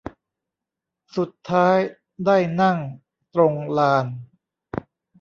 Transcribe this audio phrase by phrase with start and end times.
[1.15, 1.77] สุดท้าย
[2.25, 2.77] ได้นั่ง
[3.33, 4.05] ตรงลาน